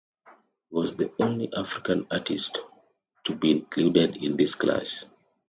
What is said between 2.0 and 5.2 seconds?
artist to be included in this class.